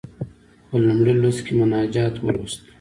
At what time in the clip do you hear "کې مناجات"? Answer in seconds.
1.45-2.13